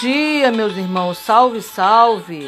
[0.00, 1.18] Dia, meus irmãos.
[1.18, 2.46] Salve, salve.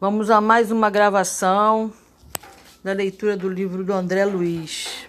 [0.00, 1.92] Vamos a mais uma gravação
[2.84, 5.08] da leitura do livro do André Luiz.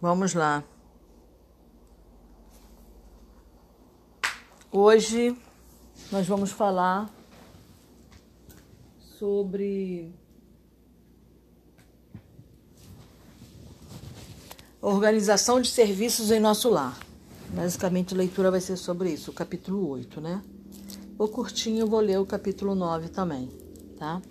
[0.00, 0.62] Vamos lá.
[4.70, 5.36] Hoje
[6.12, 7.10] nós vamos falar
[9.18, 10.14] sobre
[14.88, 16.96] organização de serviços em nosso lar.
[17.48, 20.40] Basicamente, a leitura vai ser sobre isso, o capítulo 8, né?
[21.18, 23.50] O curtinho, eu vou ler o capítulo 9 também,
[23.98, 24.22] tá?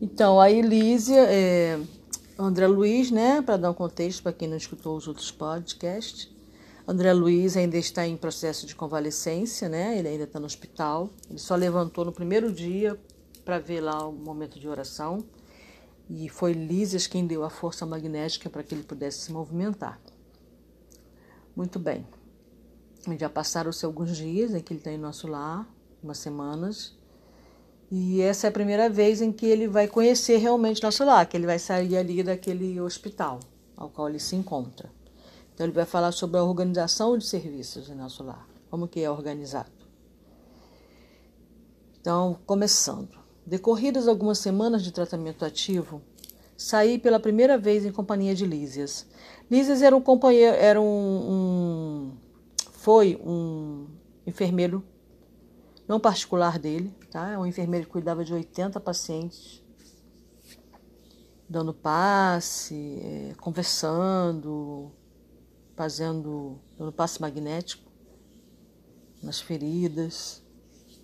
[0.00, 1.78] Então, a Elísia, é,
[2.36, 3.40] André Luiz, né?
[3.40, 6.28] Para dar um contexto para quem não escutou os outros podcasts.
[6.86, 9.96] André Luiz ainda está em processo de convalescência, né?
[9.98, 11.10] Ele ainda está no hospital.
[11.28, 12.98] Ele só levantou no primeiro dia
[13.44, 15.24] para ver lá o momento de oração.
[16.08, 20.00] E foi Lísias quem deu a força magnética para que ele pudesse se movimentar.
[21.54, 22.06] Muito bem.
[23.18, 25.68] Já passaram-se alguns dias em que ele está em nosso lar,
[26.02, 26.96] umas semanas.
[27.90, 31.36] E essa é a primeira vez em que ele vai conhecer realmente nosso lar, que
[31.36, 33.40] ele vai sair ali daquele hospital
[33.76, 34.90] ao qual ele se encontra.
[35.54, 39.10] Então ele vai falar sobre a organização de serviços em nosso lar, como que é
[39.10, 39.70] organizado.
[42.00, 43.17] Então, começando.
[43.48, 46.02] Decorridas algumas semanas de tratamento ativo,
[46.54, 49.06] saí pela primeira vez em companhia de Lísias.
[49.50, 52.12] Lísias era um companheiro, era um, um
[52.72, 53.86] foi um
[54.26, 54.84] enfermeiro
[55.88, 57.30] não particular dele, tá?
[57.30, 59.64] É um enfermeiro que cuidava de 80 pacientes,
[61.48, 64.92] dando passe, é, conversando,
[65.74, 67.90] fazendo, dando passe magnético
[69.22, 70.46] nas feridas.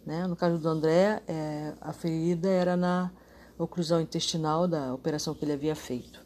[0.05, 0.27] Né?
[0.27, 3.11] No caso do André, é, a ferida era na
[3.59, 6.23] oclusão intestinal da operação que ele havia feito.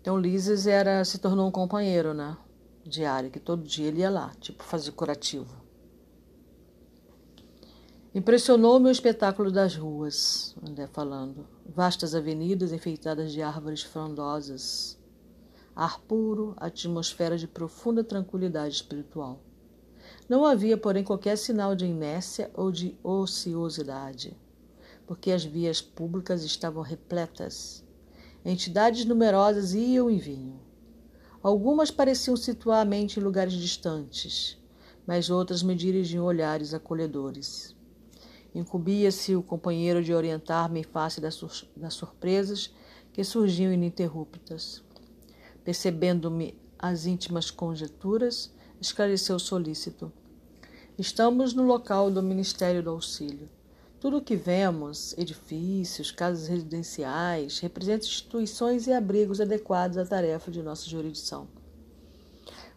[0.00, 2.36] Então, Lises era, se tornou um companheiro né,
[2.84, 5.62] diário, que todo dia ele ia lá, tipo fazer curativo.
[8.14, 11.46] Impressionou-me o espetáculo das ruas, André falando.
[11.64, 14.98] Vastas avenidas enfeitadas de árvores frondosas.
[15.74, 19.40] Ar puro, atmosfera de profunda tranquilidade espiritual.
[20.32, 24.34] Não havia, porém, qualquer sinal de inércia ou de ociosidade,
[25.06, 27.84] porque as vias públicas estavam repletas.
[28.42, 30.58] Entidades numerosas iam e vinham.
[31.42, 34.58] Algumas pareciam situar a mente em lugares distantes,
[35.06, 37.76] mas outras me dirigiam olhares acolhedores.
[38.54, 42.72] Incumbia-se o companheiro de orientar-me em face das, sur das surpresas
[43.12, 44.82] que surgiam ininterruptas.
[45.62, 48.50] Percebendo-me as íntimas conjecturas,
[48.80, 50.10] esclareceu solícito.
[50.98, 53.48] Estamos no local do Ministério do Auxílio.
[53.98, 60.62] Tudo o que vemos, edifícios, casas residenciais, representa instituições e abrigos adequados à tarefa de
[60.62, 61.48] nossa jurisdição.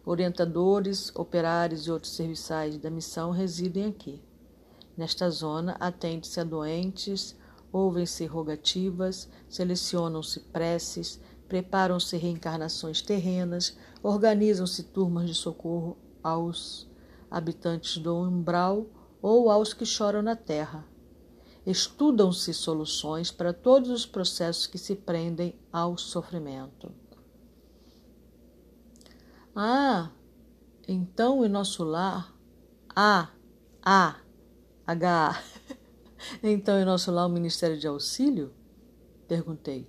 [0.02, 4.18] Orientadores, operários e outros serviçais da missão residem aqui.
[4.96, 7.36] Nesta zona, atende-se a doentes,
[7.70, 16.85] ouvem-se rogativas, selecionam-se preces, preparam-se reencarnações terrenas, organizam-se turmas de socorro aos
[17.30, 18.86] habitantes do umbral
[19.20, 20.84] ou aos que choram na terra.
[21.66, 26.92] Estudam-se soluções para todos os processos que se prendem ao sofrimento.
[29.54, 30.10] Ah,
[30.86, 32.32] então em nosso lar.
[32.94, 33.30] Ah,
[33.82, 34.16] ah,
[34.86, 35.42] H.
[36.42, 38.52] Então em nosso lar o Ministério de Auxílio?
[39.28, 39.88] Perguntei.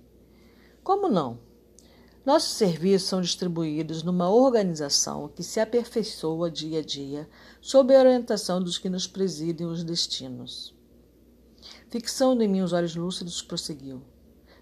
[0.84, 1.47] Como não?
[2.28, 7.26] Nossos serviços são distribuídos numa organização que se aperfeiçoa dia a dia
[7.58, 10.76] sob a orientação dos que nos presidem os destinos.
[11.88, 14.02] Fixando em mim os olhos lúcidos, prosseguiu.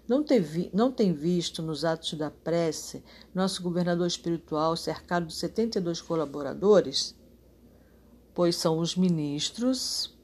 [0.07, 3.03] Não tem, vi, não tem visto nos atos da prece
[3.35, 7.17] nosso governador espiritual cercado de 72 colaboradores?
[8.33, 10.17] Pois são os ministros.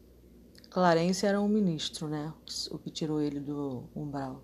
[0.69, 2.34] Clarence era um ministro, né?
[2.72, 4.42] O que tirou ele do umbral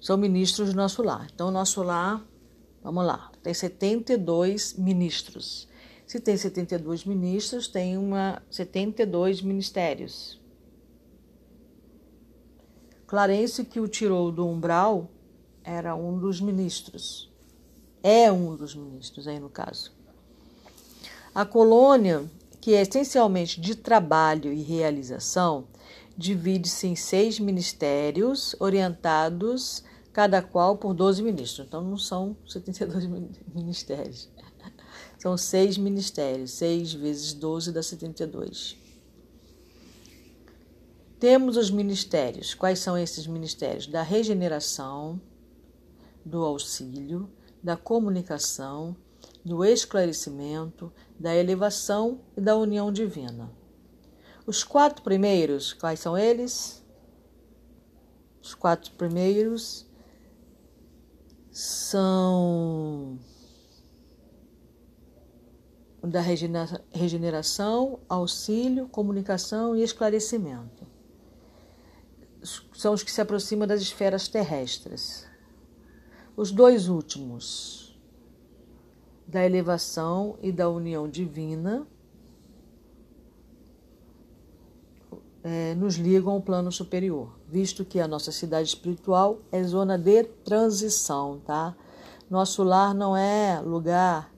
[0.00, 1.28] são ministros do nosso lar.
[1.32, 2.24] Então, nosso lar,
[2.82, 5.68] vamos lá, tem 72 ministros.
[6.06, 10.40] Se tem 72 ministros, tem uma 72 ministérios.
[13.06, 15.10] Clarence, que o tirou do umbral,
[15.64, 17.30] era um dos ministros.
[18.02, 19.92] É um dos ministros, aí no caso.
[21.34, 22.24] A colônia,
[22.60, 25.66] que é essencialmente de trabalho e realização,
[26.18, 31.64] divide-se em seis ministérios orientados cada qual por 12 ministros.
[31.64, 33.06] Então não são 72
[33.54, 34.28] ministérios.
[35.16, 36.50] São seis ministérios.
[36.52, 38.76] 6 vezes 12 dá 72.
[41.20, 42.52] Temos os ministérios.
[42.52, 43.86] Quais são esses ministérios?
[43.86, 45.20] Da regeneração,
[46.24, 47.30] do auxílio,
[47.62, 48.96] da comunicação,
[49.44, 53.57] do esclarecimento, da elevação e da união divina.
[54.48, 56.82] Os quatro primeiros, quais são eles?
[58.42, 59.86] Os quatro primeiros
[61.50, 63.18] são
[66.02, 70.86] da regeneração, auxílio, comunicação e esclarecimento.
[72.72, 75.28] São os que se aproximam das esferas terrestres.
[76.34, 78.00] Os dois últimos,
[79.26, 81.86] da elevação e da união divina,
[85.42, 90.24] é, nos ligam ao plano superior, visto que a nossa cidade espiritual é zona de
[90.24, 91.76] transição, tá?
[92.28, 94.32] Nosso lar não é lugar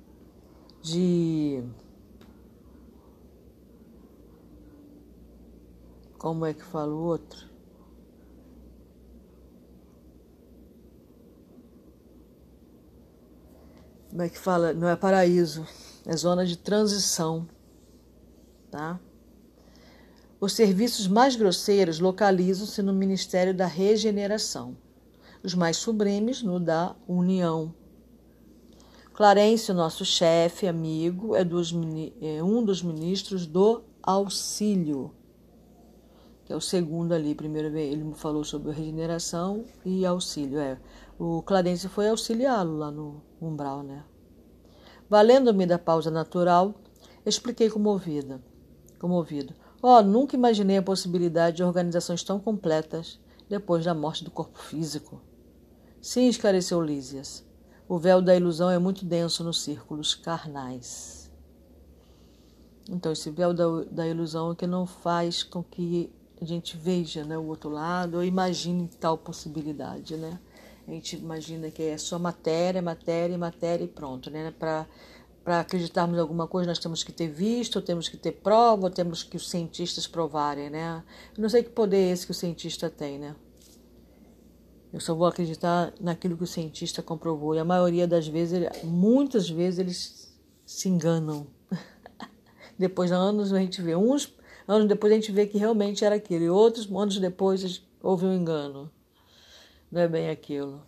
[0.83, 1.63] de
[6.19, 7.49] como é que fala o outro?
[14.11, 14.73] Como é que fala?
[14.73, 15.67] Não é paraíso,
[16.05, 17.49] é zona de transição,
[18.71, 19.01] tá?
[20.41, 24.77] Os serviços mais grosseiros localizam-se no Ministério da Regeneração,
[25.43, 27.75] os mais sublimes no da União
[29.21, 31.75] Clarence, nosso chefe, amigo, é, dos,
[32.23, 35.13] é, um dos ministros do auxílio,
[36.47, 37.35] que é o segundo ali.
[37.35, 40.59] Primeiro ele falou sobre regeneração e auxílio.
[40.59, 40.79] É.
[41.19, 44.05] O Clarence foi auxiliá-lo lá no umbral, né?
[45.07, 46.75] Valendo-me da pausa natural,
[47.27, 48.41] expliquei comovida,
[48.99, 49.53] comovido.
[49.83, 53.19] Oh, nunca imaginei a possibilidade de organizações tão completas
[53.49, 55.21] depois da morte do corpo físico.
[56.03, 57.45] Sim, esclareceu Lísias.
[57.89, 61.31] O véu da ilusão é muito denso nos círculos carnais.
[62.89, 67.25] Então, esse véu da, da ilusão é que não faz com que a gente veja
[67.25, 70.39] né, o outro lado ou imagine tal possibilidade, né?
[70.89, 74.53] A gente imagina que é só matéria, matéria, matéria e pronto, né?
[74.59, 74.87] Para
[75.45, 79.23] para acreditarmos em alguma coisa, nós temos que ter visto, temos que ter prova, temos
[79.23, 81.03] que os cientistas provarem, né?
[81.37, 83.35] Eu não sei que poder é esse que o cientista tem, né?
[84.93, 87.55] Eu só vou acreditar naquilo que o cientista comprovou.
[87.55, 91.47] E a maioria das vezes, muitas vezes, eles se enganam.
[92.77, 93.95] depois de anos a gente vê.
[93.95, 94.35] Uns
[94.67, 96.45] anos depois a gente vê que realmente era aquilo.
[96.45, 98.91] E outros anos depois houve um engano.
[99.91, 100.83] Não é bem aquilo.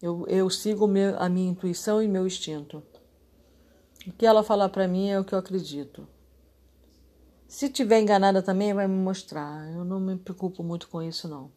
[0.00, 2.82] Eu, eu sigo meu, a minha intuição e meu instinto.
[4.06, 6.06] O que ela falar para mim é o que eu acredito.
[7.48, 9.68] Se tiver enganada também, vai me mostrar.
[9.72, 11.50] Eu não me preocupo muito com isso, não.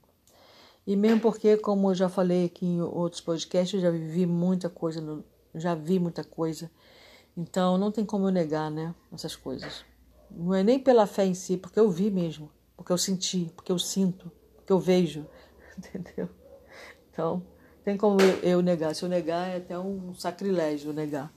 [0.85, 4.69] E mesmo porque, como eu já falei aqui em outros podcasts, eu já vivi muita
[4.69, 6.71] coisa, já vi muita coisa.
[7.37, 9.85] Então não tem como eu negar, né, essas coisas.
[10.31, 13.71] Não é nem pela fé em si, porque eu vi mesmo, porque eu senti, porque
[13.71, 15.27] eu sinto, porque eu vejo,
[15.77, 16.29] entendeu?
[17.11, 17.43] Então,
[17.83, 18.95] tem como eu negar.
[18.95, 21.31] Se eu negar, é até um sacrilégio negar.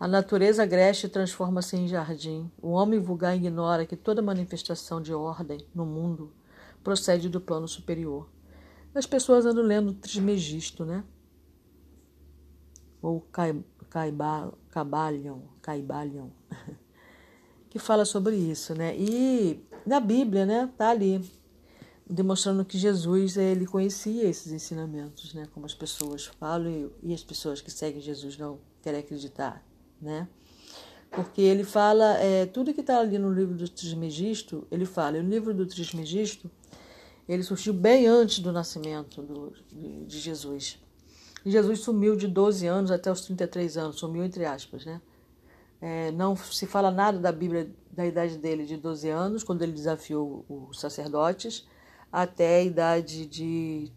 [0.00, 2.50] A natureza agreste transforma-se em jardim.
[2.62, 6.32] O homem vulgar ignora que toda manifestação de ordem no mundo
[6.84, 8.28] procede do plano superior.
[8.94, 11.04] As pessoas andam lendo Trismegisto, né?
[13.02, 13.26] Ou
[13.90, 16.28] Caibalion, Caibalion,
[17.68, 18.96] que fala sobre isso, né?
[18.96, 21.20] E na Bíblia, né, tá ali
[22.08, 25.46] demonstrando que Jesus ele conhecia esses ensinamentos, né?
[25.52, 29.62] Como as pessoas falam e as pessoas que seguem Jesus não querem acreditar,
[30.00, 30.28] né?
[31.10, 35.16] Porque ele fala é, tudo que está ali no livro do Trismegisto, ele fala.
[35.16, 36.50] E o livro do Trismegisto
[37.28, 39.52] ele surgiu bem antes do nascimento do,
[40.06, 40.78] de, Jesus.
[41.44, 45.00] E Jesus sumiu de 12 anos até os 33 anos, sumiu entre aspas, né?
[45.80, 49.72] É, não se fala nada da Bíblia da idade dele de 12 anos, quando ele
[49.72, 51.68] desafiou os sacerdotes,
[52.10, 53.92] até a idade de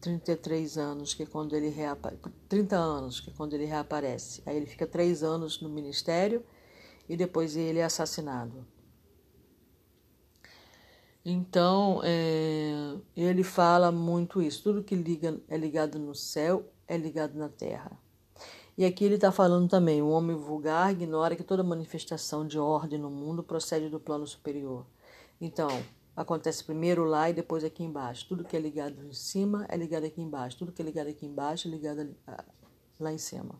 [0.00, 4.42] 33 anos, que é quando ele reaparece, 30 anos, que é quando ele reaparece.
[4.46, 6.44] Aí ele fica três anos no ministério
[7.08, 8.66] e depois ele é assassinado.
[11.24, 14.62] Então, é, ele fala muito isso.
[14.62, 17.92] Tudo que liga, é ligado no céu é ligado na terra.
[18.76, 22.98] E aqui ele está falando também: o homem vulgar ignora que toda manifestação de ordem
[22.98, 24.86] no mundo procede do plano superior.
[25.40, 25.68] Então,
[26.20, 28.26] acontece primeiro lá e depois aqui embaixo.
[28.28, 30.58] Tudo que é ligado em cima é ligado aqui embaixo.
[30.58, 32.14] Tudo que é ligado aqui embaixo é ligado
[32.98, 33.54] lá em cima.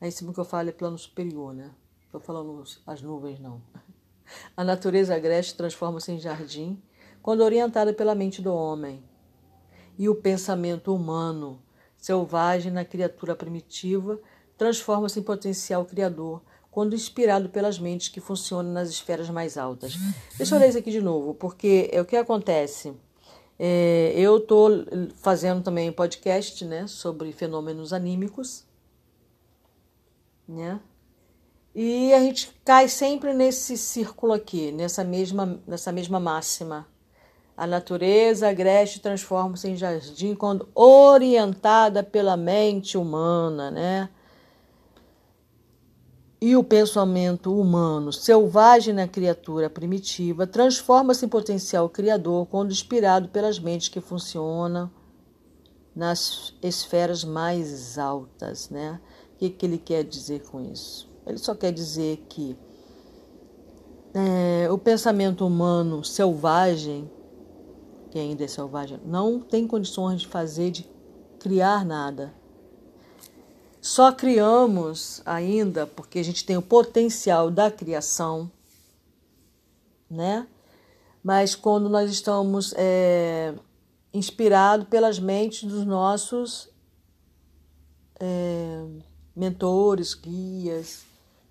[0.00, 1.70] Lá em cima que eu falo é plano superior, né?
[2.06, 3.60] Estou falando as nuvens, não.
[4.56, 6.82] A natureza agreste transforma-se em jardim
[7.20, 9.04] quando orientada pela mente do homem.
[9.98, 11.62] E o pensamento humano,
[11.98, 14.18] selvagem na criatura primitiva,
[14.56, 19.94] transforma-se em potencial criador quando inspirado pelas mentes que funcionam nas esferas mais altas.
[20.38, 22.94] Deixa eu ler isso aqui de novo, porque é o que acontece.
[23.58, 24.70] É, eu estou
[25.16, 28.64] fazendo também podcast né, sobre fenômenos anímicos,
[30.48, 30.80] né?
[31.74, 36.86] E a gente cai sempre nesse círculo aqui, nessa mesma, nessa mesma máxima.
[37.54, 44.08] A natureza agreste transforma-se em jardim quando orientada pela mente humana, né?
[46.42, 53.60] E o pensamento humano, selvagem na criatura primitiva, transforma-se em potencial criador quando inspirado pelas
[53.60, 54.90] mentes que funcionam
[55.94, 59.00] nas esferas mais altas, né?
[59.34, 61.08] O que, que ele quer dizer com isso?
[61.24, 62.58] Ele só quer dizer que
[64.12, 67.08] é, o pensamento humano selvagem,
[68.10, 70.90] que ainda é selvagem, não tem condições de fazer, de
[71.38, 72.34] criar nada
[73.82, 78.48] só criamos ainda porque a gente tem o potencial da criação,
[80.08, 80.46] né?
[81.20, 83.52] Mas quando nós estamos é,
[84.14, 86.68] inspirados pelas mentes dos nossos
[88.20, 88.86] é,
[89.34, 91.02] mentores, guias,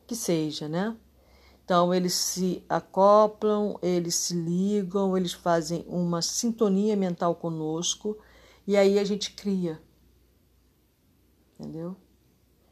[0.08, 0.96] que seja, né?
[1.66, 8.18] Então eles se acoplam, eles se ligam, eles fazem uma sintonia mental conosco
[8.66, 9.82] e aí a gente cria.
[11.60, 11.98] Entendeu?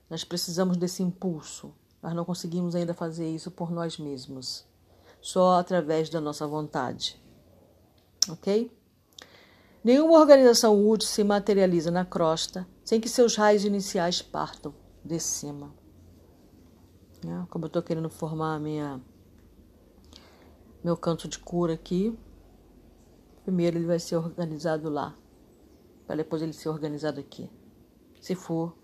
[0.10, 1.74] Nós precisamos desse impulso.
[2.02, 4.66] Nós não conseguimos ainda fazer isso por nós mesmos,
[5.22, 7.22] só através da nossa vontade.
[8.30, 8.72] Ok?
[9.84, 14.74] Nenhuma organização útil se materializa na crosta sem que seus raios iniciais partam
[15.04, 15.74] de cima.
[17.24, 17.46] Né?
[17.50, 19.02] Como eu estou querendo formar minha,
[20.84, 22.18] meu canto de cura aqui,
[23.44, 25.16] primeiro ele vai ser organizado lá,
[26.06, 27.50] para depois ele ser organizado aqui.
[28.22, 28.76] Se for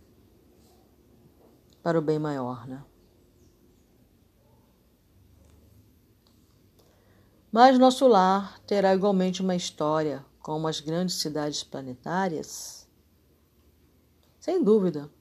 [1.85, 2.83] para o bem maior, né?
[7.51, 12.89] Mas nosso lar terá igualmente uma história como as grandes cidades planetárias?
[14.39, 15.11] Sem dúvida.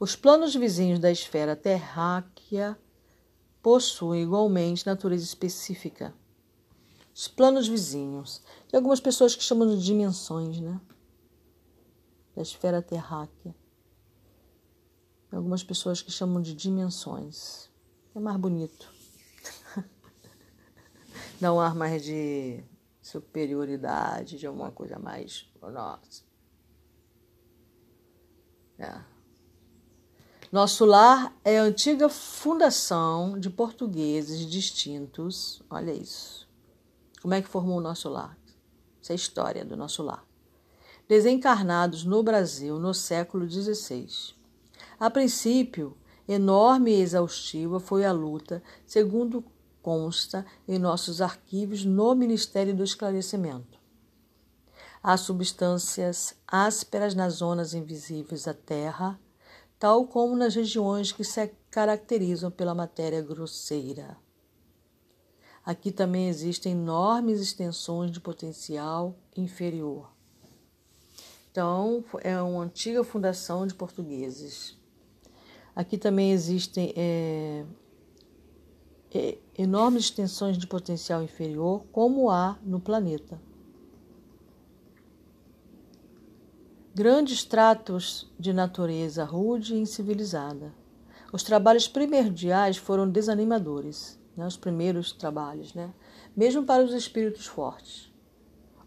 [0.00, 2.78] Os planos vizinhos da esfera terráquea
[3.62, 6.14] possuem igualmente natureza específica.
[7.14, 8.42] Os planos vizinhos.
[8.70, 10.80] Tem algumas pessoas que chamam de dimensões, né?
[12.34, 13.54] Da esfera terráquea
[15.36, 17.70] algumas pessoas que chamam de dimensões.
[18.14, 18.90] É mais bonito.
[21.40, 22.64] Dá um ar mais de
[23.02, 25.46] superioridade, de alguma coisa mais.
[25.60, 26.24] Nossa.
[28.78, 29.00] É.
[30.50, 35.62] Nosso lar é a antiga fundação de portugueses distintos.
[35.68, 36.48] Olha isso.
[37.20, 38.38] Como é que formou o nosso lar?
[39.02, 40.24] Essa é a história do nosso lar.
[41.08, 44.35] Desencarnados no Brasil no século XVI.
[44.98, 45.94] A princípio,
[46.26, 49.44] enorme e exaustiva foi a luta, segundo
[49.82, 53.78] consta em nossos arquivos no Ministério do Esclarecimento.
[55.02, 59.20] Há substâncias ásperas nas zonas invisíveis da Terra,
[59.78, 64.16] tal como nas regiões que se caracterizam pela matéria grosseira.
[65.64, 70.10] Aqui também existem enormes extensões de potencial inferior.
[71.50, 74.75] Então, é uma antiga fundação de portugueses.
[75.76, 77.62] Aqui também existem é,
[79.12, 83.38] é, enormes extensões de potencial inferior, como há no planeta.
[86.94, 90.72] Grandes tratos de natureza rude e incivilizada.
[91.30, 94.46] Os trabalhos primordiais foram desanimadores, né?
[94.46, 95.92] os primeiros trabalhos, né?
[96.34, 98.10] mesmo para os espíritos fortes,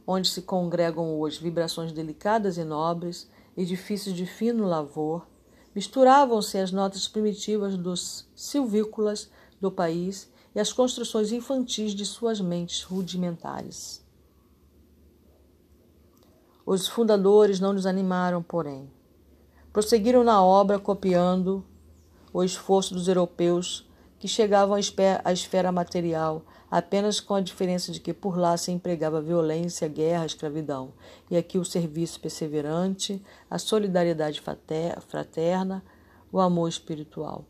[0.07, 5.28] onde se congregam hoje vibrações delicadas e nobres, edifícios de fino lavor,
[5.75, 9.29] Misturavam-se as notas primitivas dos silvícolas
[9.61, 14.03] do país e as construções infantis de suas mentes rudimentares.
[16.65, 18.91] Os fundadores não desanimaram, porém.
[19.71, 21.65] Prosseguiram na obra, copiando
[22.33, 23.87] o esforço dos europeus
[24.19, 24.75] que chegavam
[25.23, 30.25] à esfera material, apenas com a diferença de que por lá se empregava violência, guerra,
[30.25, 30.93] escravidão,
[31.29, 34.41] e aqui o serviço perseverante, a solidariedade
[35.07, 35.83] fraterna,
[36.31, 37.45] o amor espiritual.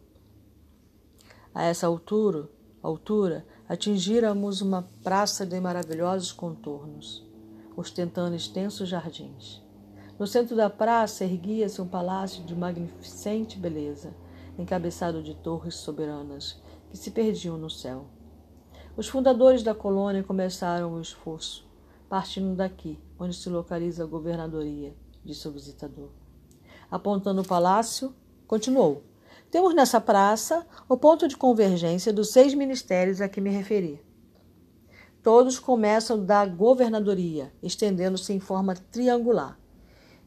[1.53, 2.49] A essa altura,
[2.81, 7.27] altura atingíramos uma praça de maravilhosos contornos,
[7.75, 9.61] ostentando extensos jardins.
[10.17, 14.13] No centro da praça erguia-se um palácio de magnificente beleza,
[14.57, 18.05] encabeçado de torres soberanas que se perdiam no céu.
[18.99, 21.65] Os fundadores da colônia começaram o esforço,
[22.09, 26.09] partindo daqui, onde se localiza a governadoria, disse o visitador.
[26.91, 28.13] Apontando o palácio,
[28.45, 29.01] continuou.
[29.49, 34.03] Temos nessa praça o ponto de convergência dos seis ministérios a que me referi.
[35.23, 39.57] Todos começam da governadoria, estendendo-se em forma triangular.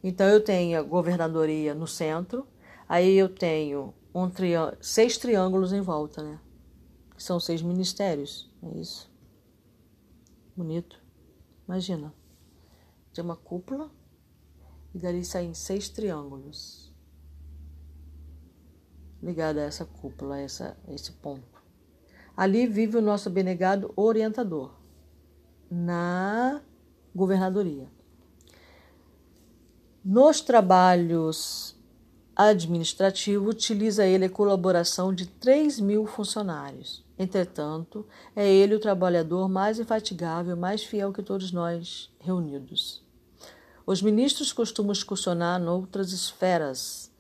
[0.02, 2.46] Então eu tenho a governadoria no centro,
[2.88, 4.30] aí eu tenho um
[4.80, 6.40] seis triângulos em volta, né?
[7.22, 9.08] São seis ministérios, é isso.
[10.56, 11.00] Bonito.
[11.68, 12.12] Imagina.
[13.14, 13.92] Tem uma cúpula
[14.92, 16.92] e dali saem seis triângulos
[19.22, 21.62] ligados a essa cúpula, a essa, a esse ponto.
[22.37, 24.74] Ali vive o nosso abnegado orientador,
[25.70, 26.61] na
[27.14, 27.88] governadoria.
[30.04, 31.71] Nos trabalhos
[32.48, 37.05] administrativos, utiliza ele a colaboração de 3 mil funcionários.
[37.18, 43.02] Entretanto, é ele o trabalhador mais infatigável, mais fiel que todos nós reunidos.
[43.87, 47.11] Os ministros costumam excursionar noutras esferas,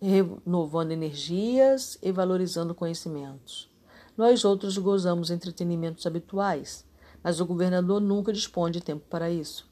[0.00, 3.70] renovando energias e valorizando conhecimentos.
[4.16, 6.84] Nós outros gozamos entretenimentos habituais,
[7.22, 9.69] mas o governador nunca dispõe de tempo para isso.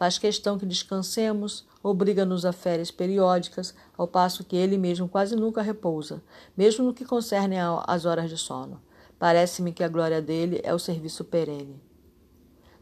[0.00, 5.60] Faz questão que descansemos, obriga-nos a férias periódicas, ao passo que ele mesmo quase nunca
[5.60, 6.22] repousa,
[6.56, 8.80] mesmo no que concerne às horas de sono.
[9.18, 11.78] Parece-me que a glória dele é o serviço perene.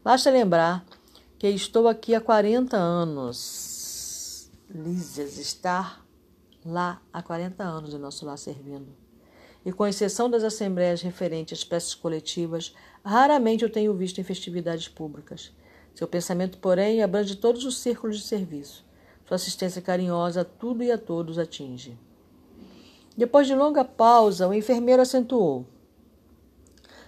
[0.01, 0.85] Basta lembrar
[1.37, 4.49] que estou aqui há 40 anos.
[4.69, 5.99] Lísias está
[6.65, 8.95] lá há 40 anos em nosso lar servindo.
[9.65, 14.87] E com exceção das assembleias referentes às peças coletivas, raramente eu tenho visto em festividades
[14.87, 15.51] públicas.
[15.99, 18.85] Seu pensamento, porém, abrange todos os círculos de serviço.
[19.27, 21.99] Sua assistência carinhosa a tudo e a todos atinge.
[23.17, 25.65] Depois de longa pausa, o enfermeiro acentuou.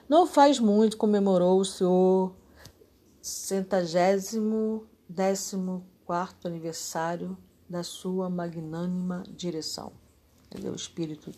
[0.10, 2.36] Não faz muito comemorou o seu
[3.21, 7.38] centagésimo décimo quarto aniversário
[7.69, 9.93] da sua magnânima direção.
[10.47, 10.73] Entendeu?
[10.73, 11.32] O espírito,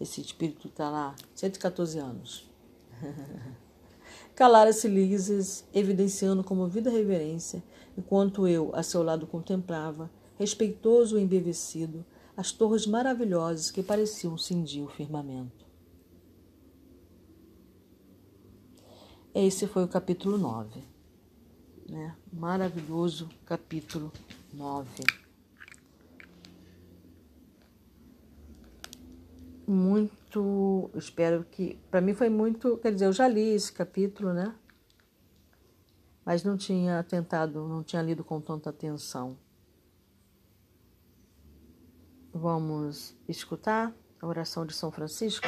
[0.00, 2.50] esse espírito está lá, 114 anos.
[4.38, 7.60] Calara-se lises, evidenciando comovida reverência,
[7.96, 14.84] enquanto eu, a seu lado, contemplava, respeitoso e embevecido, as torres maravilhosas que pareciam cindir
[14.84, 15.66] o firmamento.
[19.34, 20.84] Esse foi o capítulo 9.
[21.88, 22.14] Né?
[22.32, 24.12] Maravilhoso capítulo
[24.54, 24.88] 9.
[29.70, 34.54] Muito, espero que, para mim foi muito, quer dizer, eu já li esse capítulo, né?
[36.24, 39.36] Mas não tinha tentado, não tinha lido com tanta atenção.
[42.32, 45.46] Vamos escutar a oração de São Francisco?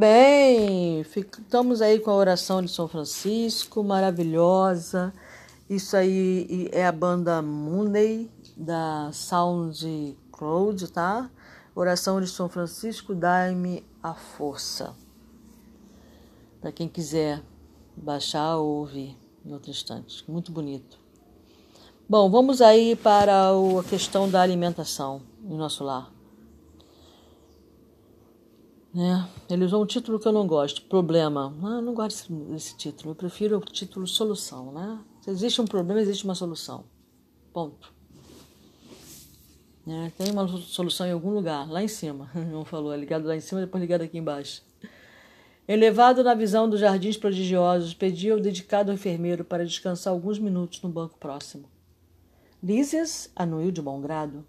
[0.00, 5.12] Bem, estamos aí com a oração de São Francisco, maravilhosa.
[5.68, 11.30] Isso aí é a banda Monday da Sound Cloud, tá?
[11.74, 14.96] Oração de São Francisco, dai-me a força.
[16.62, 17.42] Para quem quiser
[17.94, 20.24] baixar ou ouvir em outro instante.
[20.26, 20.98] Muito bonito.
[22.08, 26.10] Bom, vamos aí para a questão da alimentação no nosso lar.
[28.92, 29.28] Né?
[29.48, 31.54] Ele usou um título que eu não gosto, problema.
[31.62, 34.72] Ah, eu não gosto desse título, eu prefiro o título solução.
[34.72, 34.98] Né?
[35.20, 36.84] Se existe um problema, existe uma solução.
[37.52, 37.92] Ponto.
[39.86, 40.12] Né?
[40.18, 42.30] Tem uma solução em algum lugar, lá em cima.
[42.50, 44.62] Não falou, é ligado lá em cima, depois ligado aqui embaixo.
[45.68, 50.88] Elevado na visão dos jardins prodigiosos, pedi ao dedicado enfermeiro para descansar alguns minutos no
[50.88, 51.66] banco próximo.
[52.60, 54.44] Lísias anuiu de bom grado.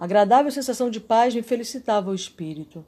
[0.00, 2.84] Agradável sensação de paz me felicitava o espírito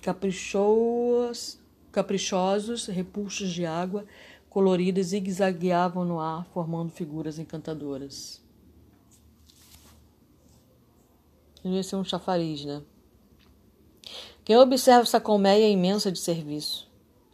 [0.00, 1.58] caprichos,
[1.92, 4.04] caprichosos repulsos de água
[4.48, 8.42] coloridas zigue-zagueavam no ar, formando figuras encantadoras.
[11.62, 12.82] Devia ser um chafariz, né?
[14.44, 16.88] Quem observa essa colmeia imensa de serviço.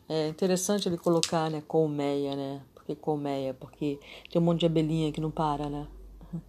[0.08, 2.62] É interessante ele colocar, né, colmeia, né?
[2.74, 3.98] Porque colmeia, porque
[4.30, 5.86] tem um monte de abelhinha que não para, né?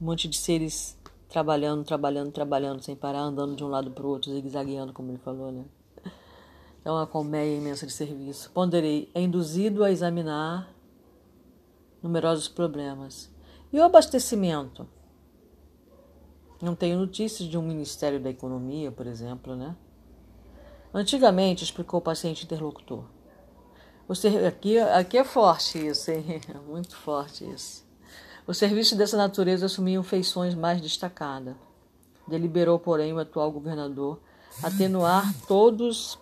[0.00, 0.98] Um monte de seres
[1.34, 5.18] trabalhando, trabalhando, trabalhando, sem parar, andando de um lado para o outro, zigue-zagueando, como ele
[5.18, 5.64] falou, né?
[6.84, 8.52] É uma colmeia imensa de serviço.
[8.52, 10.72] Ponderei, é induzido a examinar
[12.00, 13.28] numerosos problemas.
[13.72, 14.86] E o abastecimento?
[16.62, 19.74] Não tenho notícias de um Ministério da Economia, por exemplo, né?
[20.94, 23.06] Antigamente, explicou o paciente interlocutor.
[24.06, 26.40] Você, aqui, aqui é forte isso, hein?
[26.68, 27.83] Muito forte isso.
[28.46, 31.54] O serviço dessa natureza assumiam feições mais destacadas.
[32.28, 34.20] Deliberou, porém, o atual governador
[34.62, 36.18] atenuar todos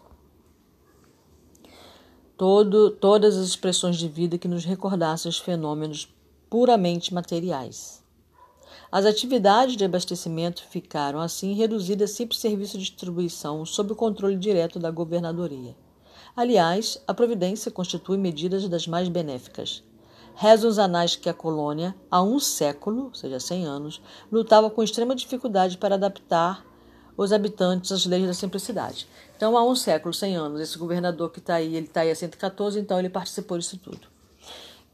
[2.37, 6.13] todo, todas as expressões de vida que nos recordassem os fenômenos
[6.49, 8.03] puramente materiais.
[8.91, 14.37] As atividades de abastecimento ficaram, assim, reduzidas a simples serviço de distribuição sob o controle
[14.37, 15.75] direto da governadoria.
[16.37, 19.83] Aliás, a providência constitui medidas das mais benéficas.
[20.35, 24.83] Rezam os anais que a colônia, há um século, ou seja, 100 anos, lutava com
[24.83, 26.64] extrema dificuldade para adaptar
[27.16, 29.07] os habitantes às leis da simplicidade.
[29.37, 32.14] Então, há um século, 100 anos, esse governador que está aí, ele está aí há
[32.14, 34.09] 114, então ele participou disso tudo.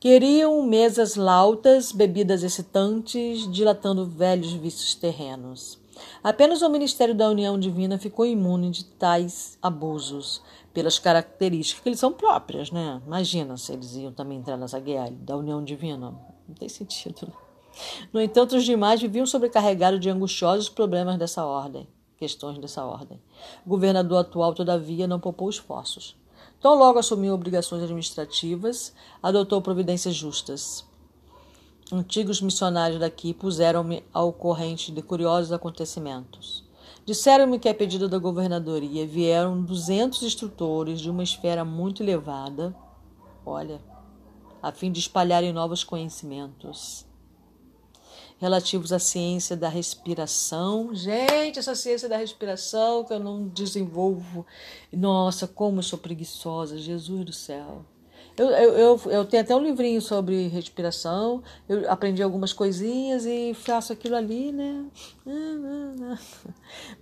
[0.01, 5.79] Queriam mesas lautas, bebidas excitantes, dilatando velhos vícios terrenos.
[6.23, 11.99] Apenas o Ministério da União Divina ficou imune de tais abusos, pelas características que eles
[11.99, 13.03] são próprias, né?
[13.05, 16.15] Imagina se eles iam também entrar nessa guerra da União Divina.
[16.47, 17.27] Não tem sentido.
[17.27, 17.33] Né?
[18.13, 23.21] No entanto, os demais viviam sobrecarregados de angustiosos problemas dessa ordem, questões dessa ordem.
[23.67, 26.17] O governador atual, todavia, não poupou esforços.
[26.61, 30.85] Tão logo assumiu obrigações administrativas, adotou providências justas.
[31.91, 36.63] Antigos missionários daqui puseram-me ao corrente de curiosos acontecimentos.
[37.07, 42.77] Disseram-me que, a pedido da governadoria, vieram 200 instrutores de uma esfera muito elevada,
[43.47, 43.81] olha,
[44.63, 47.07] a fim de espalharem novos conhecimentos.
[48.39, 50.95] relativos à ciência da respiração.
[50.95, 54.47] Gente, essa ciência da respiração que eu não desenvolvo.
[54.93, 57.85] Nossa, como eu sou preguiçosa, Jesus do céu.
[58.39, 63.53] Eu, eu, eu, eu, tenho até um livrinho sobre respiração, eu aprendi algumas coisinhas e
[63.53, 64.85] faço aquilo ali, né?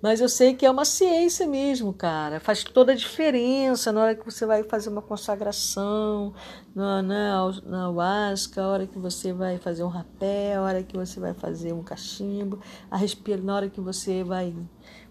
[0.01, 2.41] Mas eu sei que é uma ciência mesmo, cara.
[2.41, 6.33] Faz toda a diferença na hora que você vai fazer uma consagração,
[6.75, 10.97] na, na, na Huasca, a hora que você vai fazer um rapé, a hora que
[10.97, 14.55] você vai fazer um cachimbo, a respira, na hora que você vai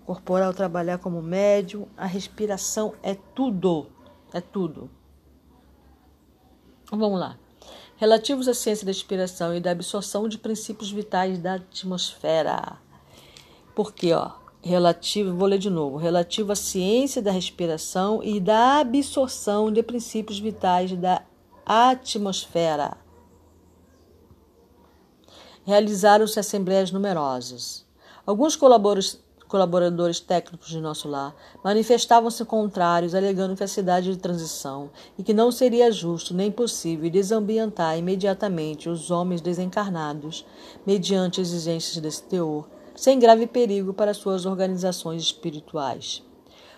[0.07, 3.85] corporal trabalhar como médium, a respiração é tudo,
[4.33, 4.89] é tudo.
[6.91, 7.37] Vamos lá.
[7.97, 12.77] Relativos à ciência da inspiração e da absorção de princípios vitais da atmosfera.
[13.73, 19.71] Porque, ó, relativo, vou ler de novo, relativo à ciência da respiração e da absorção
[19.71, 21.21] de princípios vitais da
[21.65, 22.97] atmosfera.
[25.63, 27.85] Realizaram-se assembleias numerosas.
[28.25, 28.55] Alguns
[29.47, 35.33] colaboradores técnicos de nosso lar manifestavam-se contrários, alegando que a cidade de transição e que
[35.33, 40.45] não seria justo nem possível desambientar imediatamente os homens desencarnados,
[40.85, 46.23] mediante exigências desse teor, sem grave perigo para suas organizações espirituais.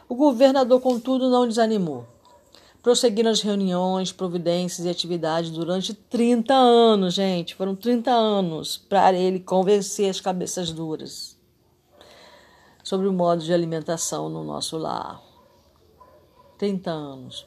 [0.09, 2.05] O governador, contudo, não desanimou.
[2.81, 7.53] Prosseguiram as reuniões, providências e atividades durante 30 anos, gente.
[7.53, 11.36] Foram 30 anos para ele convencer as cabeças duras
[12.87, 15.21] sobre o modo de alimentação no nosso lar.
[16.57, 17.45] 30 anos.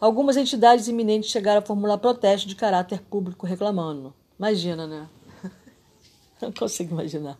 [0.00, 4.12] Algumas entidades iminentes chegaram a formular protestos de caráter público reclamando.
[4.36, 5.08] Imagina, né?
[6.42, 7.38] Não consigo imaginar.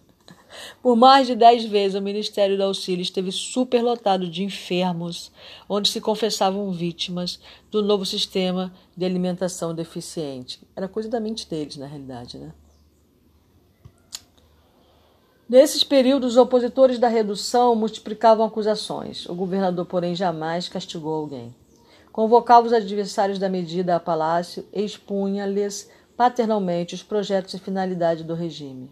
[0.81, 5.33] Por mais de dez vezes, o Ministério do Auxílio esteve superlotado de enfermos,
[5.69, 7.41] onde se confessavam vítimas
[7.73, 10.61] do novo sistema de alimentação deficiente.
[10.77, 12.53] Era coisa da mente deles, na realidade, né?
[15.53, 19.27] Nesses períodos, os opositores da redução multiplicavam acusações.
[19.27, 21.55] O governador, porém, jamais castigou alguém.
[22.11, 28.33] Convocava os adversários da medida a palácio e expunha-lhes paternalmente os projetos e finalidade do
[28.33, 28.91] regime.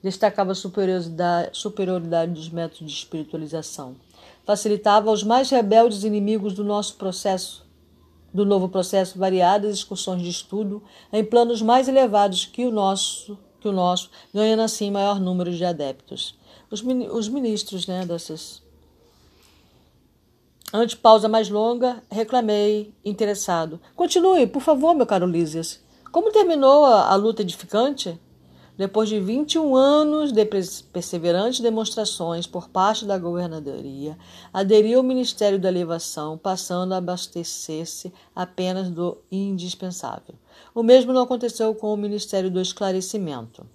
[0.00, 3.96] Destacava a superioridade dos métodos de espiritualização.
[4.44, 7.66] Facilitava aos mais rebeldes inimigos do nosso processo,
[8.32, 13.68] do novo processo, variadas excursões de estudo em planos mais elevados que o nosso que
[13.68, 16.34] o nosso, ganhando assim maior número de adeptos.
[16.70, 18.62] Os, os ministros né, dessas.
[20.72, 23.80] Ante pausa mais longa, reclamei, interessado.
[23.96, 25.80] Continue, por favor, meu caro Lísias.
[26.12, 28.18] Como terminou a, a luta edificante?
[28.80, 30.42] Depois de 21 anos de
[30.90, 34.16] perseverantes demonstrações por parte da governadoria,
[34.50, 40.34] aderiu ao Ministério da Elevação, passando a abastecer-se apenas do indispensável.
[40.74, 43.66] O mesmo não aconteceu com o Ministério do Esclarecimento,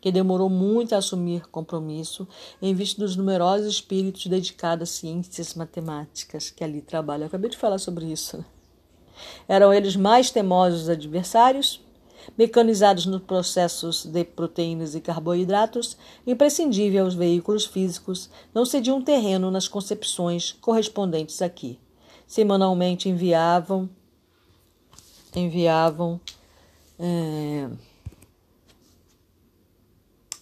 [0.00, 2.26] que demorou muito a assumir compromisso
[2.60, 7.22] em vista dos numerosos espíritos dedicados a ciências matemáticas que ali trabalham.
[7.22, 8.38] Eu acabei de falar sobre isso.
[8.38, 8.44] Né?
[9.46, 11.85] Eram eles mais temosos adversários?
[12.36, 19.68] Mecanizados nos processos de proteínas e carboidratos, imprescindível aos veículos físicos, não cediam terreno nas
[19.68, 21.78] concepções correspondentes aqui.
[22.26, 23.88] Semanalmente enviavam
[25.34, 26.20] enviavam
[26.98, 27.68] é,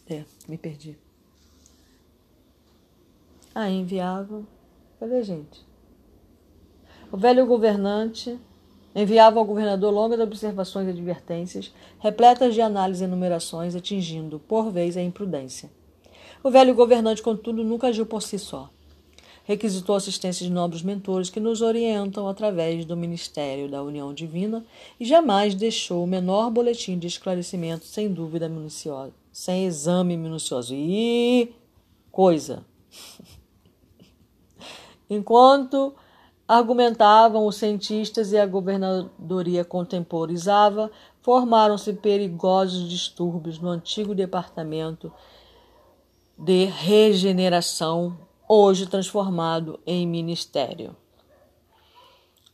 [0.08, 0.96] é me perdi.
[3.54, 4.46] Ah, enviavam.
[4.98, 5.64] Cadê, gente?
[7.10, 8.38] O velho governante
[8.94, 14.96] Enviava ao governador longas observações e advertências, repletas de análises e enumerações, atingindo, por vez,
[14.96, 15.68] a imprudência.
[16.44, 18.70] O velho governante, contudo, nunca agiu por si só.
[19.44, 24.64] Requisitou assistência de nobres mentores que nos orientam através do ministério da União Divina
[24.98, 30.74] e jamais deixou o menor boletim de esclarecimento sem dúvida minuciosa, sem exame minucioso.
[30.74, 31.52] E
[32.11, 32.64] coisa!
[35.11, 35.94] Enquanto
[36.46, 40.90] argumentavam os cientistas e a governadoria contemporizava,
[41.22, 45.11] formaram-se perigosos distúrbios no antigo departamento
[46.38, 50.94] de regeneração, hoje transformado em ministério.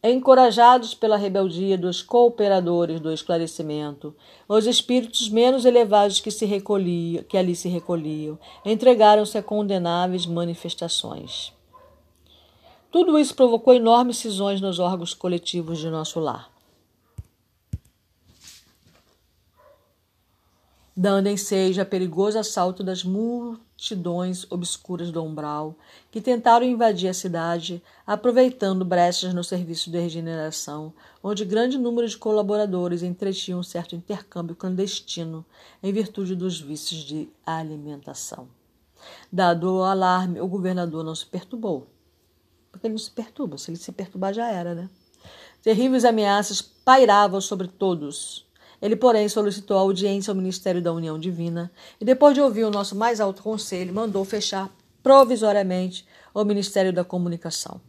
[0.03, 4.15] Encorajados pela rebeldia dos cooperadores do esclarecimento,
[4.49, 11.53] os espíritos menos elevados que, se recolhiam, que ali se recolhiam entregaram-se a condenáveis manifestações.
[12.91, 16.51] Tudo isso provocou enormes cisões nos órgãos coletivos de nosso lar.
[21.01, 25.75] dando ensejo a perigoso assalto das multidões obscuras do umbral
[26.11, 32.19] que tentaram invadir a cidade, aproveitando brechas no serviço de regeneração, onde grande número de
[32.19, 35.43] colaboradores entretinham um certo intercâmbio clandestino
[35.83, 38.47] em virtude dos vícios de alimentação.
[39.33, 41.87] Dado o alarme, o governador não se perturbou.
[42.71, 44.89] Porque ele não se perturba, se ele se perturbar já era, né?
[45.63, 48.47] Terríveis ameaças pairavam sobre todos.
[48.81, 52.97] Ele, porém, solicitou audiência ao Ministério da União Divina e, depois de ouvir o nosso
[52.97, 54.71] mais alto conselho, mandou fechar
[55.03, 57.81] provisoriamente o Ministério da Comunicação.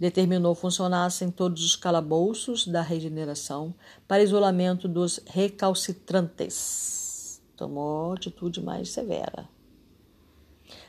[0.00, 3.74] Determinou funcionassem todos os calabouços da regeneração
[4.08, 7.40] para isolamento dos recalcitrantes.
[7.56, 9.48] Tomou atitude mais severa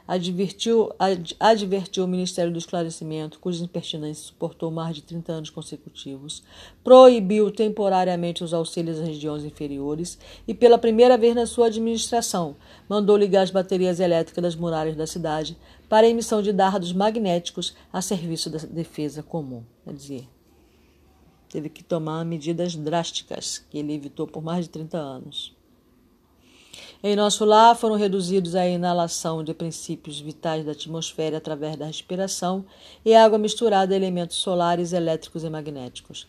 [0.07, 6.41] advertiu, ad, advertiu o Ministério do Esclarecimento, cujas impertinências suportou mais de 30 anos consecutivos,
[6.83, 12.55] proibiu temporariamente os auxílios às regiões inferiores e, pela primeira vez na sua administração,
[12.87, 15.57] mandou ligar as baterias elétricas das muralhas da cidade
[15.89, 19.63] para a emissão de dardos magnéticos a serviço da defesa comum.
[19.83, 20.29] Quer dizer,
[21.49, 25.56] teve que tomar medidas drásticas que ele evitou por mais de 30 anos.
[27.03, 32.65] Em nosso lar foram reduzidos à inalação de princípios vitais da atmosfera através da respiração
[33.05, 36.27] e água misturada a elementos solares, elétricos e magnéticos.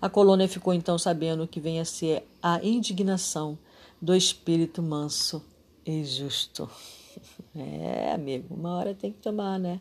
[0.00, 3.58] A colônia ficou então sabendo que vem a ser a indignação
[4.00, 5.42] do espírito manso
[5.84, 6.68] e justo.
[7.56, 9.80] É, amigo, uma hora tem que tomar, né?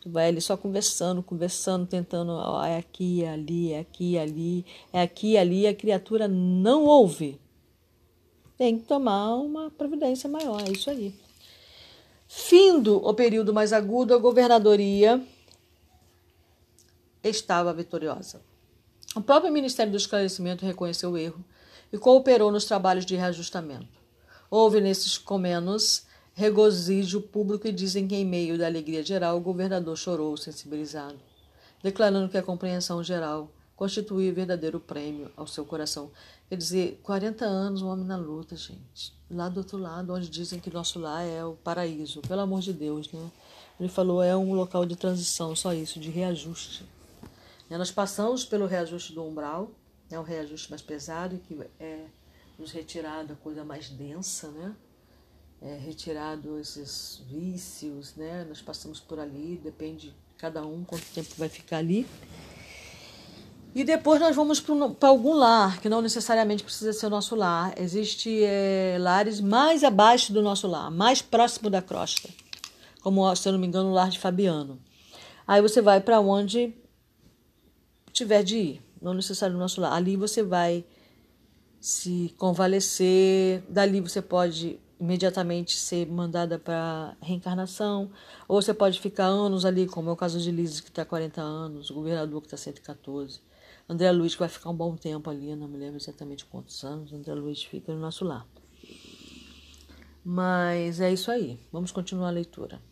[0.00, 4.22] Tu vai ali só conversando, conversando, tentando, ó, é aqui, é ali, é aqui, é
[4.22, 7.38] ali, é aqui, é ali, a criatura não ouve
[8.56, 10.62] tem que tomar uma providência maior.
[10.66, 11.14] É isso aí.
[12.28, 15.22] Findo o período mais agudo, a governadoria
[17.22, 18.40] estava vitoriosa.
[19.14, 21.44] O próprio Ministério do Esclarecimento reconheceu o erro
[21.92, 23.88] e cooperou nos trabalhos de reajustamento.
[24.50, 26.04] Houve nesses comenos
[26.34, 31.18] regozijo público e dizem que, em meio da alegria geral, o governador chorou sensibilizado,
[31.82, 36.10] declarando que a compreensão geral constituía verdadeiro prêmio ao seu coração.
[36.48, 39.14] Quer dizer, 40 anos um homem na luta, gente.
[39.30, 42.22] Lá do outro lado, onde dizem que nosso lar é o paraíso.
[42.22, 43.30] Pelo amor de Deus, né?
[43.78, 46.84] Ele falou, é um local de transição, só isso, de reajuste.
[47.68, 49.70] Nós passamos pelo reajuste do umbral,
[50.08, 50.18] né?
[50.18, 52.06] um reajuste mais pesado, que é
[52.58, 54.74] nos retirado a coisa mais densa, né?
[55.60, 58.46] É retirado esses vícios, né?
[58.48, 62.06] Nós passamos por ali, depende de cada um quanto tempo vai ficar ali.
[63.76, 67.78] E depois nós vamos para algum lar, que não necessariamente precisa ser o nosso lar.
[67.78, 72.26] Existem é, lares mais abaixo do nosso lar, mais próximo da crosta.
[73.02, 74.80] Como, se eu não me engano, o lar de Fabiano.
[75.46, 76.74] Aí você vai para onde
[78.14, 79.92] tiver de ir, não necessariamente o nosso lar.
[79.92, 80.82] Ali você vai
[81.78, 88.10] se convalescer, dali você pode imediatamente ser mandada para reencarnação,
[88.48, 91.42] ou você pode ficar anos ali, como é o caso de Liz, que está 40
[91.42, 93.44] anos, o governador que está 114.
[93.88, 97.12] André Luiz vai ficar um bom tempo ali, não me lembro exatamente quantos anos.
[97.12, 98.46] André Luiz fica no nosso lar.
[100.24, 101.56] Mas é isso aí.
[101.70, 102.82] Vamos continuar a leitura.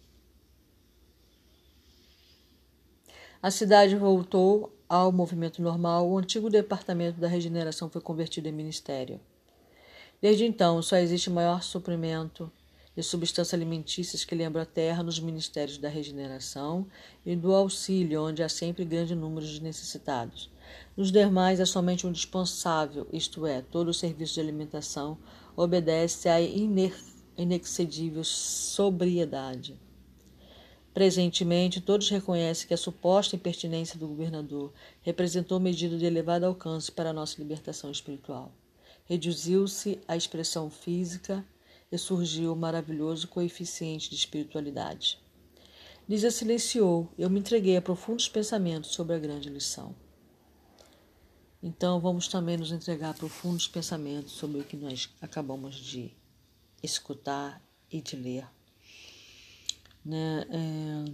[3.43, 6.09] A cidade voltou ao movimento normal.
[6.09, 9.21] O antigo departamento da regeneração foi convertido em ministério.
[10.23, 12.51] Desde então, só existe maior suprimento
[12.97, 16.87] de substâncias alimentícias que lembram a terra nos ministérios da regeneração
[17.27, 20.54] e do auxílio, onde há sempre grande número de necessitados.
[20.97, 25.19] Nos demais é somente um dispensável, isto é, todo o serviço de alimentação
[25.57, 26.41] obedece à
[27.37, 29.79] inexcedível sobriedade.
[30.95, 37.11] Presentemente, todos reconhecem que a suposta impertinência do governador representou medida de elevado alcance para
[37.11, 38.53] a nossa libertação espiritual.
[39.05, 41.45] Reduziu-se a expressão física
[41.91, 45.19] e surgiu o maravilhoso coeficiente de espiritualidade.
[46.09, 49.95] Lígia silenciou eu me entreguei a profundos pensamentos sobre a grande lição.
[51.67, 56.13] Então, vamos também nos entregar a profundos pensamentos sobre o que nós acabamos de
[56.83, 57.59] escutar
[57.91, 58.47] e de ler.
[60.05, 60.47] Né?
[60.51, 61.05] É...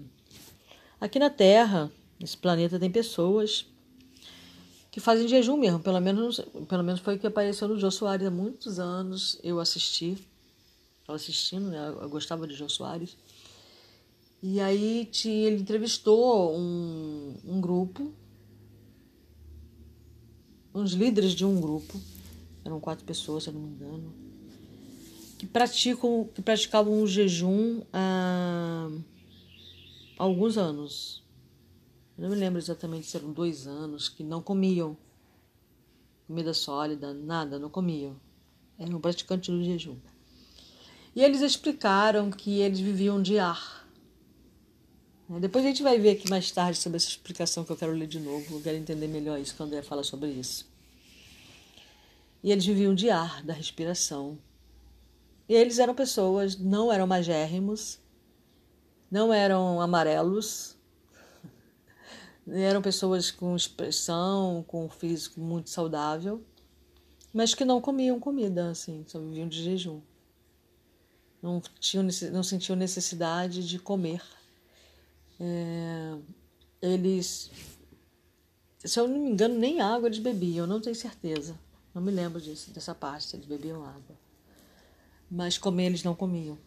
[1.01, 1.89] Aqui na Terra,
[2.19, 3.65] nesse planeta, tem pessoas
[4.91, 5.79] que fazem jejum mesmo.
[5.79, 9.39] Pelo menos, pelo menos foi o que apareceu no Jô Soares há muitos anos.
[9.45, 10.19] Eu assisti,
[11.01, 11.95] estava assistindo, né?
[12.03, 13.17] eu gostava de Jô Soares.
[14.43, 18.13] E aí ele entrevistou um, um grupo
[20.75, 22.01] uns líderes de um grupo,
[22.65, 24.15] eram quatro pessoas, se eu não me engano,
[25.39, 28.89] que praticam, que praticavam um jejum há
[30.19, 31.23] alguns anos.
[32.17, 34.97] Eu não me lembro exatamente se eram dois anos, que não comiam
[36.31, 38.15] comida sólida, nada, não comiam.
[38.79, 39.97] eram praticantes do jejum.
[41.15, 43.80] E eles explicaram que eles viviam de ar.
[45.39, 48.09] Depois a gente vai ver aqui mais tarde sobre essa explicação que eu quero ler
[48.09, 48.57] de novo.
[48.57, 50.69] Eu quero entender melhor isso quando André fala sobre isso.
[52.43, 54.37] E eles viviam de ar, da respiração.
[55.49, 58.01] E eles eram pessoas, não eram magérrimos,
[59.09, 60.77] não eram amarelos,
[62.49, 66.45] eram pessoas com expressão, com um físico muito saudável,
[67.33, 70.01] mas que não comiam comida, assim, só viviam de jejum.
[71.41, 74.23] Não, tinham, não sentiam necessidade de comer.
[75.41, 76.19] É,
[76.83, 77.51] eles,
[78.85, 81.59] se eu não me engano, nem água eles bebiam, não tenho certeza.
[81.95, 84.17] Não me lembro disso, dessa parte, eles bebiam água.
[85.31, 86.59] Mas comer eles não comiam.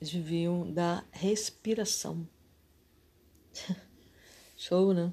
[0.00, 2.26] Eles viviam da respiração.
[4.56, 5.12] Show, né?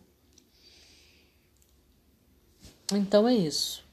[2.92, 3.84] Então é isso.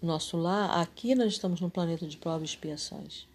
[0.00, 3.26] Nosso lar, aqui nós estamos no planeta de provas e expiações.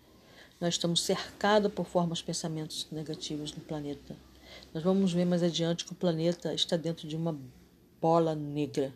[0.60, 4.16] Nós estamos cercados por formas pensamentos negativos no planeta.
[4.74, 7.40] Nós vamos ver mais adiante que o planeta está dentro de uma
[8.02, 8.94] bola negra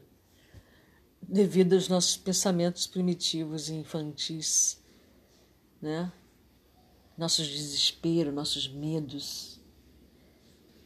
[1.22, 4.82] devido aos nossos pensamentos primitivos e infantis,
[5.82, 6.12] né?
[7.18, 9.60] Nossos desesperos, nossos medos.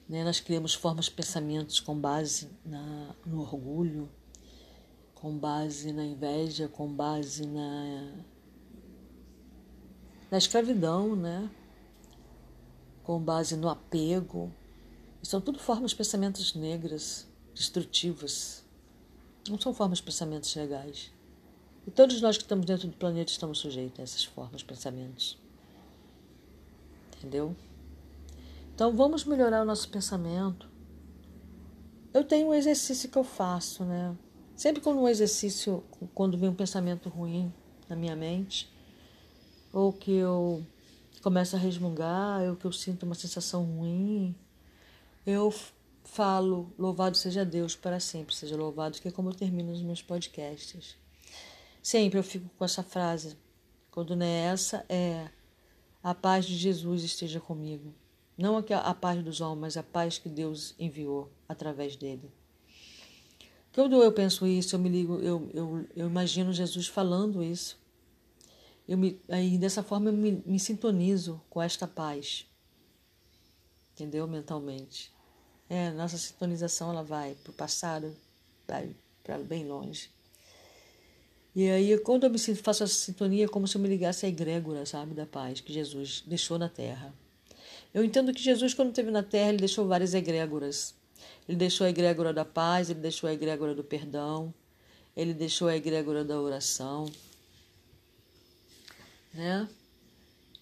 [0.08, 0.24] Né?
[0.24, 4.10] Nós criamos formas pensamentos com base na, no orgulho,
[5.14, 8.14] com base na inveja, com base na,
[10.30, 11.50] na escravidão, né?
[13.06, 14.52] com base no apego.
[15.22, 18.66] são tudo formas de pensamentos negras, destrutivas.
[19.48, 21.12] Não são formas de pensamentos legais.
[21.86, 25.38] E todos nós que estamos dentro do planeta estamos sujeitos a essas formas de pensamentos.
[27.18, 27.56] Entendeu?
[28.74, 30.68] Então vamos melhorar o nosso pensamento.
[32.12, 34.16] Eu tenho um exercício que eu faço, né?
[34.56, 37.54] Sempre quando um exercício, quando vem um pensamento ruim
[37.88, 38.74] na minha mente,
[39.76, 40.66] ou que eu
[41.22, 44.34] começo a resmungar, ou que eu sinto uma sensação ruim,
[45.26, 45.54] eu
[46.06, 50.02] falo, louvado seja Deus para sempre, seja louvado, que é como eu termino os meus
[50.02, 50.96] podcasts.
[51.84, 53.36] Sempre eu fico com essa frase,
[53.92, 55.28] quando não é essa, é
[56.02, 57.94] a paz de Jesus esteja comigo.
[58.38, 62.32] Não a paz dos homens, mas a paz que Deus enviou através dele.
[63.74, 67.78] Quando eu penso isso, eu me ligo, eu, eu, eu imagino Jesus falando isso.
[68.88, 72.46] Eu me, aí dessa forma eu me, me sintonizo com esta paz.
[73.94, 74.28] Entendeu?
[74.28, 75.12] Mentalmente.
[75.70, 78.16] É, nossa sintonização ela vai para o passado,
[78.68, 80.10] vai para bem longe.
[81.56, 84.30] E aí, quando eu me faço essa sintonia, é como se eu me ligasse à
[84.30, 87.14] egrégora, sabe, da paz que Jesus deixou na terra.
[87.94, 90.94] Eu entendo que Jesus, quando esteve na terra, ele deixou várias egrégoras.
[91.48, 94.54] Ele deixou a egrégora da paz, ele deixou a egrégora do perdão,
[95.16, 97.10] ele deixou a egrégora da oração.
[99.36, 99.68] Né?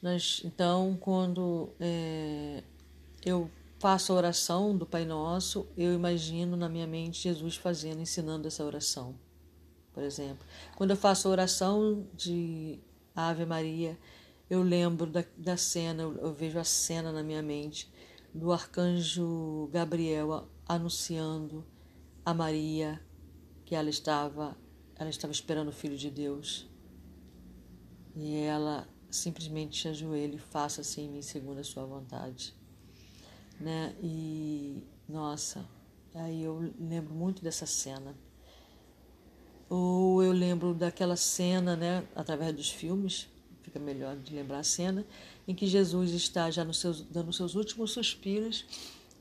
[0.01, 2.63] Nós, então, quando é,
[3.23, 3.49] eu
[3.79, 8.65] faço a oração do Pai Nosso, eu imagino na minha mente Jesus fazendo, ensinando essa
[8.65, 9.15] oração,
[9.93, 10.45] por exemplo.
[10.75, 12.79] Quando eu faço a oração de
[13.15, 13.97] Ave Maria,
[14.49, 17.91] eu lembro da, da cena, eu, eu vejo a cena na minha mente
[18.33, 21.63] do arcanjo Gabriel anunciando
[22.25, 22.99] a Maria
[23.63, 24.57] que ela estava,
[24.95, 26.67] ela estava esperando o Filho de Deus.
[28.15, 32.55] E ela simplesmente se ajoelha e faça-se em mim segundo a sua vontade
[33.59, 33.95] né?
[34.01, 35.65] E nossa,
[36.13, 38.15] aí eu lembro muito dessa cena.
[39.69, 43.27] Ou eu lembro daquela cena, né, através dos filmes,
[43.63, 45.05] fica melhor de lembrar a cena,
[45.47, 48.65] em que Jesus está já nos seus, dando seus últimos suspiros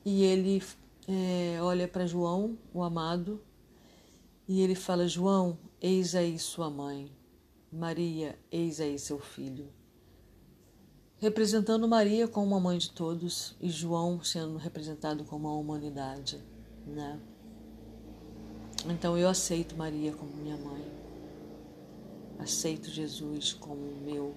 [0.05, 0.63] e ele
[1.09, 3.41] é, olha para João, o amado,
[4.47, 7.11] e ele fala: João, eis aí sua mãe,
[7.73, 9.69] Maria, eis aí seu filho
[11.23, 16.43] representando Maria como a mãe de todos e João sendo representado como a humanidade,
[16.85, 17.21] né?
[18.87, 20.85] Então eu aceito Maria como minha mãe.
[22.41, 24.35] Aceito Jesus como meu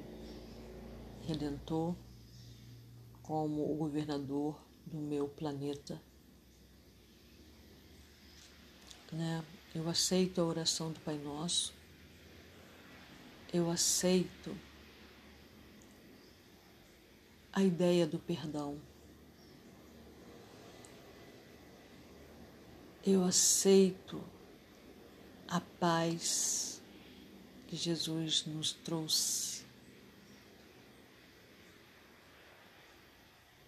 [1.25, 1.95] redentor,
[3.23, 4.55] como o governador
[4.85, 5.99] do meu planeta.
[9.11, 9.43] Né?
[9.73, 11.73] Eu aceito a oração do Pai Nosso.
[13.53, 14.55] Eu aceito
[17.53, 18.77] a ideia do perdão.
[23.05, 24.21] Eu aceito
[25.47, 26.81] a paz
[27.67, 29.63] que Jesus nos trouxe.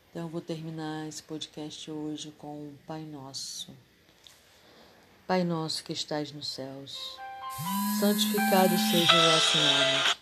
[0.09, 3.73] Então, eu vou terminar esse podcast hoje com o Pai Nosso.
[5.28, 7.17] Pai Nosso que estás nos céus
[7.99, 10.17] santificado seja o vosso nome.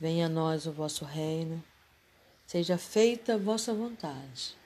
[0.00, 1.62] Venha a nós o vosso reino,
[2.46, 4.56] seja feita a vossa vontade,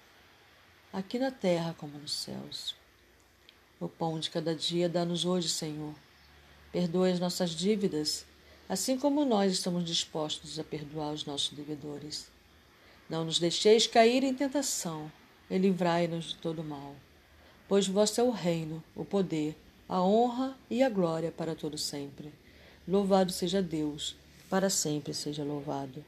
[0.93, 2.75] aqui na terra como nos céus.
[3.79, 5.95] O pão de cada dia dá-nos hoje, Senhor.
[6.73, 8.27] Perdoe as nossas dívidas,
[8.69, 12.31] assim como nós estamos dispostos a perdoar os nossos devedores.
[13.09, 15.11] Não nos deixeis cair em tentação,
[15.51, 16.95] e livrai-nos de todo mal.
[17.69, 19.57] Pois vosso é o reino, o poder,
[19.91, 22.33] a honra e a glória para todo sempre.
[22.87, 24.15] Louvado seja Deus,
[24.49, 26.05] para sempre seja louvado.